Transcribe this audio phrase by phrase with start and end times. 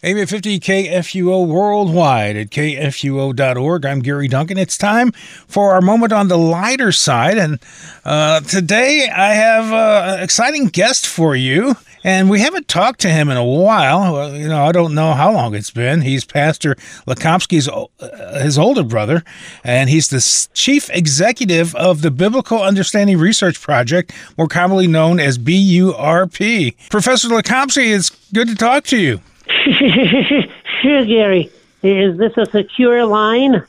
[0.00, 3.84] AM 50 KFUO worldwide at kfuo.org.
[3.84, 4.56] I'm Gary Duncan.
[4.56, 5.10] It's time
[5.48, 7.36] for our moment on the lighter side.
[7.36, 7.58] And
[8.04, 11.74] uh, today I have uh, an exciting guest for you.
[12.04, 14.12] And we haven't talked to him in a while.
[14.12, 16.02] Well, you know, I don't know how long it's been.
[16.02, 16.76] He's Pastor
[17.08, 19.24] Lukomski's uh, his older brother,
[19.64, 25.38] and he's the chief executive of the Biblical Understanding Research Project, more commonly known as
[25.38, 26.76] BURP.
[26.88, 29.20] Professor Lakomsky, it's good to talk to you.
[30.82, 31.50] sure, Gary.
[31.82, 33.62] Is this a secure line?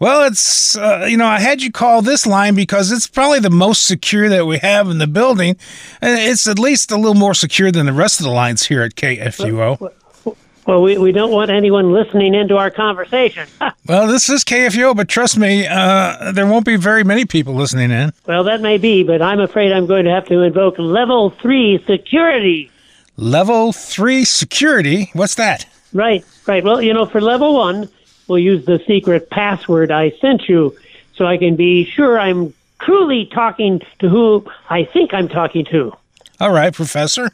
[0.00, 3.50] Well, it's, uh, you know, I had you call this line because it's probably the
[3.50, 5.56] most secure that we have in the building.
[6.00, 8.82] And it's at least a little more secure than the rest of the lines here
[8.82, 9.80] at KFUO.
[9.80, 10.36] Well,
[10.66, 13.48] well we, we don't want anyone listening into our conversation.
[13.86, 17.92] well, this is KFUO, but trust me, uh, there won't be very many people listening
[17.92, 18.12] in.
[18.26, 21.82] Well, that may be, but I'm afraid I'm going to have to invoke level three
[21.86, 22.70] security.
[23.16, 25.10] Level three security?
[25.12, 25.66] What's that?
[25.92, 26.64] Right, right.
[26.64, 27.88] Well, you know, for level one,
[28.26, 30.76] we'll use the secret password I sent you
[31.14, 35.92] so I can be sure I'm truly talking to who I think I'm talking to.
[36.40, 37.30] All right, Professor.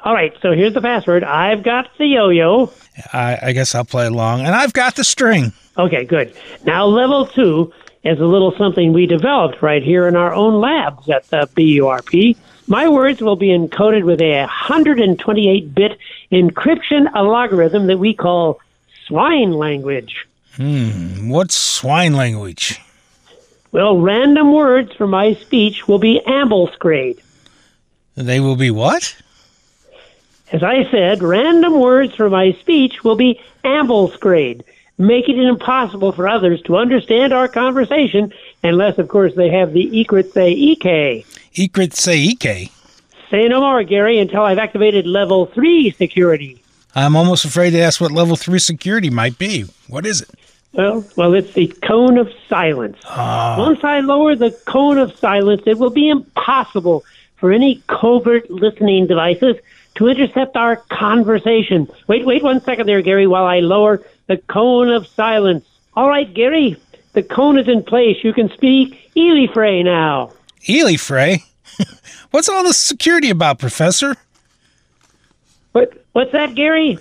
[0.00, 1.22] All right, so here's the password.
[1.22, 2.72] I've got the yo yo.
[3.12, 4.40] I, I guess I'll play along.
[4.40, 5.52] And I've got the string.
[5.78, 6.34] Okay, good.
[6.64, 11.08] Now, level two is a little something we developed right here in our own labs
[11.08, 12.36] at the BURP.
[12.72, 15.98] My words will be encoded with a 128 bit
[16.32, 18.60] encryption algorithm that we call
[19.04, 20.26] swine language.
[20.56, 22.80] Hmm, what's swine language?
[23.72, 27.20] Well, random words from my speech will be ambuscade.
[28.14, 29.16] They will be what?
[30.50, 34.62] As I said, random words from my speech will be ambuscade,
[34.96, 39.90] making it impossible for others to understand our conversation unless, of course, they have the
[39.90, 41.26] Ekrit say EK.
[41.54, 42.70] Ekrit say EK?
[43.30, 46.62] Say no more, Gary, until I've activated level 3 security.
[46.94, 49.64] I'm almost afraid to ask what level 3 security might be.
[49.88, 50.30] What is it?
[50.72, 52.96] Well, well, it's the cone of silence.
[53.04, 53.56] Ah.
[53.58, 57.04] Once I lower the cone of silence, it will be impossible
[57.36, 59.56] for any covert listening devices
[59.96, 61.88] to intercept our conversation.
[62.06, 65.66] Wait, wait one second there, Gary, while I lower the cone of silence.
[65.94, 66.76] All right, Gary,
[67.12, 68.24] the cone is in place.
[68.24, 70.32] You can speak Elifray now.
[70.66, 71.42] Elifray?
[72.30, 74.16] What's all this security about, Professor?
[75.72, 75.92] What?
[76.12, 76.98] What's that, Gary?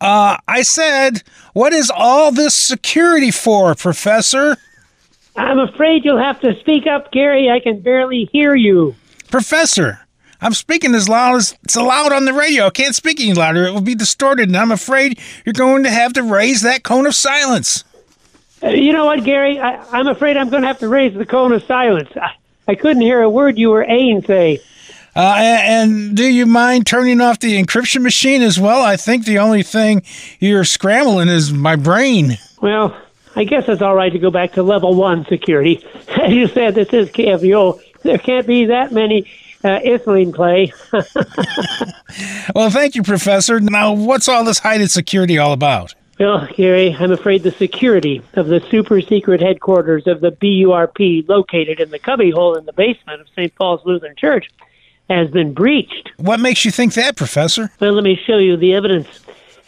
[0.00, 4.56] Uh, I said, what is all this security for, Professor?
[5.36, 7.50] I'm afraid you'll have to speak up, Gary.
[7.50, 8.94] I can barely hear you.
[9.30, 10.00] Professor,
[10.40, 12.66] I'm speaking as loud as it's allowed on the radio.
[12.66, 13.64] I can't speak any louder.
[13.64, 17.06] It will be distorted, and I'm afraid you're going to have to raise that cone
[17.06, 17.84] of silence.
[18.62, 19.58] Uh, you know what, Gary?
[19.58, 22.10] I, am afraid I'm going to have to raise the cone of silence.
[22.14, 22.34] I,
[22.66, 24.22] I couldn't hear a word you were saying.
[24.22, 24.60] say.
[25.16, 28.82] Uh, and do you mind turning off the encryption machine as well?
[28.82, 30.02] I think the only thing
[30.40, 32.36] you're scrambling is my brain.
[32.60, 32.96] Well,
[33.36, 35.84] I guess it's all right to go back to level one security.
[36.20, 37.80] As you said, this is KFUO.
[38.02, 39.30] There can't be that many
[39.62, 40.72] uh, Isling play.
[42.54, 43.60] well, thank you, Professor.
[43.60, 45.94] Now, what's all this heightened security all about?
[46.18, 51.80] Well, Gary, I'm afraid the security of the super secret headquarters of the BURP located
[51.80, 53.52] in the cubbyhole in the basement of St.
[53.56, 54.48] Paul's Lutheran Church
[55.10, 56.12] has been breached.
[56.18, 57.72] What makes you think that, Professor?
[57.80, 59.08] Well, let me show you the evidence.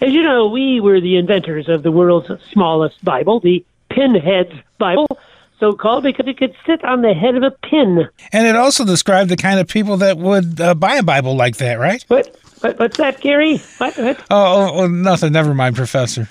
[0.01, 5.19] As you know, we were the inventors of the world's smallest Bible, the Pinhead's Bible,
[5.59, 8.09] so called because it could sit on the head of a pin.
[8.33, 11.57] And it also described the kind of people that would uh, buy a Bible like
[11.57, 12.05] that, right?
[12.09, 12.37] What?
[12.67, 13.59] What what's that, Gary?
[13.79, 13.97] What?
[13.97, 14.21] what?
[14.31, 15.33] Oh, oh, oh, nothing.
[15.33, 16.29] Never mind, Professor.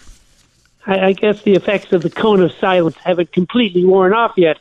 [0.86, 4.58] I, I guess the effects of the cone of silence haven't completely worn off yet.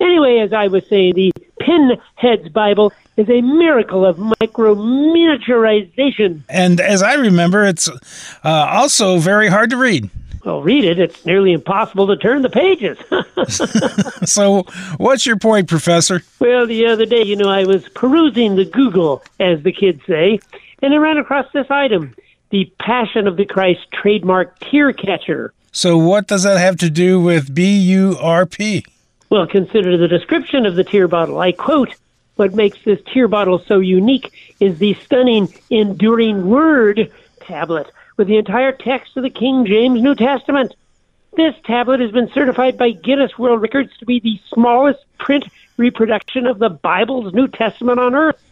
[0.00, 6.42] Anyway, as I was saying, the Pinhead's Bible is a miracle of micro miniaturization.
[6.48, 7.98] And as I remember, it's uh,
[8.44, 10.08] also very hard to read.
[10.44, 11.00] Well, read it.
[11.00, 12.96] It's nearly impossible to turn the pages.
[14.30, 14.62] so,
[14.98, 16.22] what's your point, Professor?
[16.38, 20.38] Well, the other day, you know, I was perusing the Google, as the kids say,
[20.82, 22.14] and I ran across this item
[22.50, 25.52] the Passion of the Christ trademark tear catcher.
[25.72, 28.84] So, what does that have to do with BURP?
[29.30, 31.38] Well, consider the description of the tear bottle.
[31.38, 31.94] I quote,
[32.36, 38.38] what makes this tear bottle so unique is the stunning Enduring Word tablet with the
[38.38, 40.74] entire text of the King James New Testament.
[41.36, 45.44] This tablet has been certified by Guinness World Records to be the smallest print
[45.76, 48.42] reproduction of the Bible's New Testament on earth.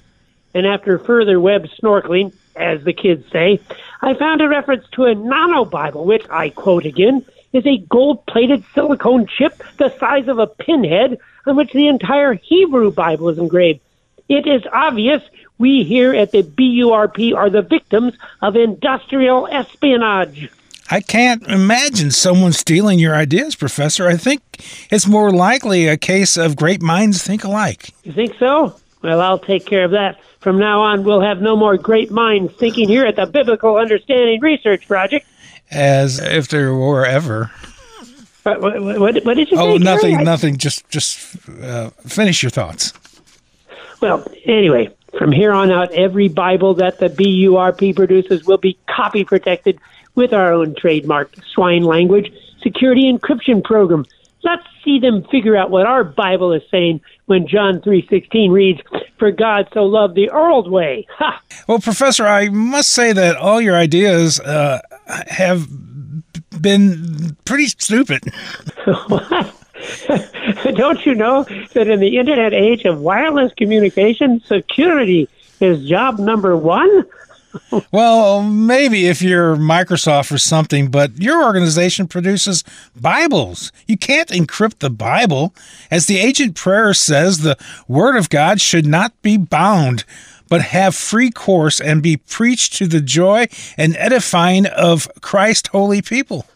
[0.56, 3.60] And after further web snorkeling, as the kids say,
[4.00, 8.24] I found a reference to a nano Bible, which I quote again, is a gold
[8.24, 13.36] plated silicone chip the size of a pinhead on which the entire Hebrew Bible is
[13.36, 13.80] engraved.
[14.30, 15.22] it is obvious
[15.58, 20.50] we here at the BURP are the victims of industrial espionage.
[20.90, 24.08] I can't imagine someone stealing your ideas, Professor.
[24.08, 24.40] I think
[24.90, 27.90] it's more likely a case of great minds think alike.
[28.04, 28.74] You think so?
[29.02, 30.18] Well, I'll take care of that.
[30.46, 34.40] From now on, we'll have no more great minds thinking here at the Biblical Understanding
[34.40, 35.26] Research Project.
[35.72, 37.50] As if there were ever.
[38.44, 39.82] What, what, what, did you oh, say?
[39.82, 40.24] nothing, Gary?
[40.24, 40.56] Nothing.
[40.56, 42.92] Just, just uh, finish your thoughts.
[44.00, 49.24] Well, anyway, from here on out, every Bible that the BURP produces will be copy
[49.24, 49.80] protected
[50.14, 52.32] with our own trademark swine language
[52.62, 54.04] security encryption program.
[54.46, 58.80] Let's see them figure out what our Bible is saying when John 3:16 reads,
[59.18, 61.40] "For God so loved the world way." Ha!
[61.66, 64.80] Well, Professor, I must say that all your ideas uh,
[65.26, 65.66] have
[66.60, 68.22] been pretty stupid.
[70.74, 71.44] Don't you know
[71.74, 75.28] that in the internet age of wireless communication, security
[75.60, 77.04] is job number 1?
[77.92, 82.64] Well, maybe if you're Microsoft or something, but your organization produces
[83.00, 83.72] Bibles.
[83.86, 85.54] You can't encrypt the Bible.
[85.90, 87.56] As the ancient prayer says, the
[87.88, 90.04] Word of God should not be bound,
[90.48, 96.02] but have free course and be preached to the joy and edifying of Christ holy
[96.02, 96.46] people.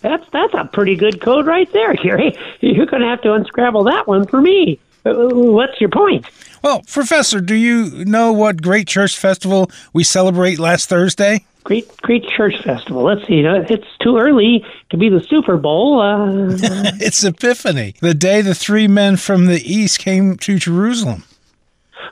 [0.00, 2.36] That's that's a pretty good code right there, Gary.
[2.60, 4.78] You're going to have to unscramble that one for me.
[5.08, 6.26] Uh, What's your point?
[6.62, 11.44] Well, Professor, do you know what great church festival we celebrate last Thursday?
[11.64, 13.02] Great, great church festival.
[13.02, 13.46] Let's see.
[13.46, 16.00] uh, It's too early to be the Super Bowl.
[16.00, 16.48] Uh,
[17.00, 21.24] It's Epiphany, the day the three men from the east came to Jerusalem.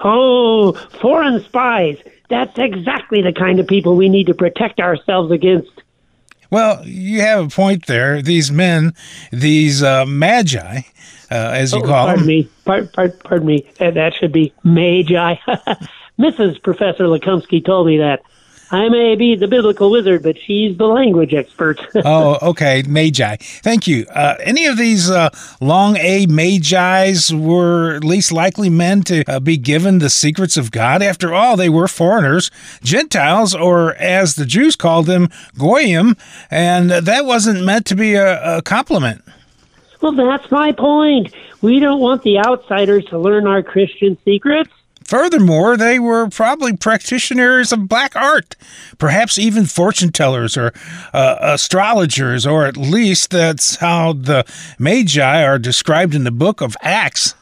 [0.04, 1.98] oh, foreign spies.
[2.28, 5.70] That's exactly the kind of people we need to protect ourselves against.
[6.56, 8.22] Well, you have a point there.
[8.22, 8.94] These men,
[9.30, 10.78] these uh, magi,
[11.30, 12.26] uh, as you Oh, call pardon them.
[12.28, 12.48] me.
[12.64, 13.66] Par- par- pardon me.
[13.78, 15.34] That should be Magi.
[16.18, 16.62] Mrs.
[16.62, 18.22] Professor Lukomski told me that.
[18.70, 21.80] I may be the biblical wizard, but she's the language expert.
[22.04, 23.36] oh, okay, magi.
[23.38, 24.06] Thank you.
[24.10, 25.30] Uh, any of these uh,
[25.60, 31.00] long A magi's were least likely men to uh, be given the secrets of God?
[31.00, 32.50] After all, they were foreigners,
[32.82, 36.16] Gentiles, or as the Jews called them, goyim,
[36.50, 39.22] and that wasn't meant to be a, a compliment.
[40.00, 41.32] well, that's my point.
[41.62, 44.70] We don't want the outsiders to learn our Christian secrets.
[45.06, 48.56] Furthermore, they were probably practitioners of black art,
[48.98, 50.72] perhaps even fortune tellers or
[51.12, 54.44] uh, astrologers, or at least that's how the
[54.80, 57.34] Magi are described in the book of Acts.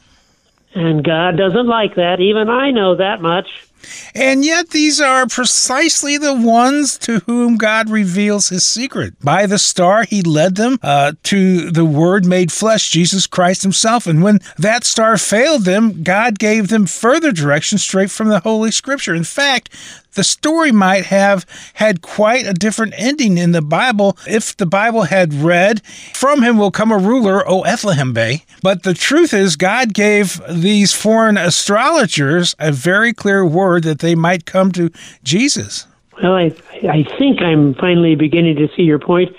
[0.74, 2.20] And God doesn't like that.
[2.20, 3.66] Even I know that much.
[4.14, 9.14] And yet, these are precisely the ones to whom God reveals his secret.
[9.20, 14.06] By the star, he led them uh, to the Word made flesh, Jesus Christ himself.
[14.06, 18.70] And when that star failed them, God gave them further direction straight from the Holy
[18.70, 19.14] Scripture.
[19.14, 19.70] In fact,
[20.14, 25.02] the story might have had quite a different ending in the Bible if the Bible
[25.02, 25.84] had read,
[26.14, 28.44] From him will come a ruler, O Ethlehem Bay.
[28.62, 34.14] But the truth is, God gave these foreign astrologers a very clear word that they
[34.14, 34.90] might come to
[35.22, 35.86] Jesus.
[36.22, 36.54] Well, I,
[36.88, 39.34] I think I'm finally beginning to see your point.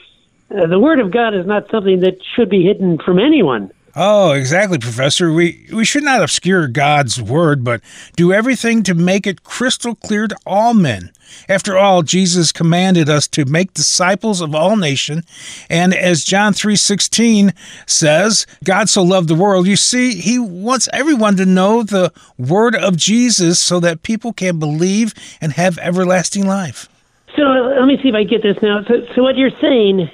[0.51, 3.71] Uh, the Word of God is not something that should be hidden from anyone.
[3.97, 5.31] Oh, exactly, Professor.
[5.31, 7.79] We we should not obscure God's word, but
[8.17, 11.11] do everything to make it crystal clear to all men.
[11.47, 15.23] After all, Jesus commanded us to make disciples of all nation,
[15.69, 17.53] and as John 3:16
[17.85, 19.65] says, God so loved the world.
[19.65, 24.59] You see, he wants everyone to know the word of Jesus so that people can
[24.59, 26.89] believe and have everlasting life.
[27.37, 28.83] So let me see if I get this now.
[28.83, 30.09] So, so what you're saying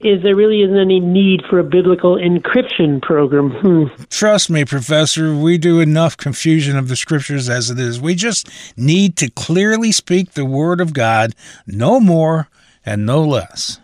[0.00, 3.50] is there really isn't any need for a biblical encryption program.
[3.50, 3.84] Hmm.
[4.10, 8.00] Trust me, Professor, we do enough confusion of the scriptures as it is.
[8.00, 11.34] We just need to clearly speak the word of God,
[11.66, 12.48] no more
[12.86, 13.80] and no less.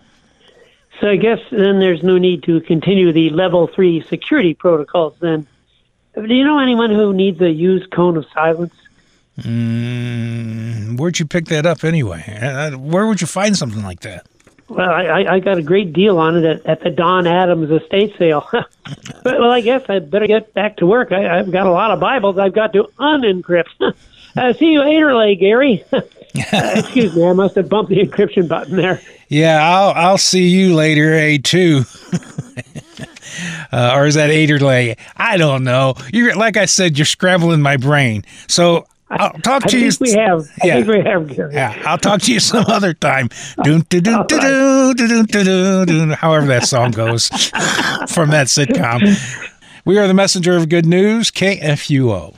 [1.01, 5.17] So I guess then there's no need to continue the level three security protocols.
[5.19, 5.49] Then,
[6.15, 8.73] do you know anyone who needs a used cone of silence?
[9.41, 12.23] Mm, where'd you pick that up anyway?
[12.41, 14.29] Uh, Where would you find something like that?
[14.75, 18.15] Well, I, I, got a great deal on it at, at the Don Adams estate
[18.19, 18.49] sale.
[18.53, 18.69] but,
[19.25, 21.13] well, I guess I better get back to work.
[21.13, 23.95] I, I've got a lot of Bibles I've got to unencrypt.
[24.37, 25.85] uh, see you later, lay, Gary.
[25.93, 26.01] uh,
[26.75, 29.01] excuse me, I must have bumped the encryption button there.
[29.29, 31.85] Yeah, I'll I'll see you later, A two.
[33.73, 34.97] uh, or is that lay?
[35.17, 35.95] I don't know.
[36.13, 38.25] You're like I said, you're scrambling my brain.
[38.49, 39.91] So I'll talk I to you.
[40.01, 40.49] We have.
[40.63, 40.75] I yeah.
[40.75, 41.55] think we have, Gary.
[41.55, 43.29] Yeah, I'll talk to you some other time.
[43.59, 43.87] However
[46.47, 47.29] that song goes
[48.09, 49.03] from that sitcom.
[49.85, 52.35] We are the messenger of good news, KFUO.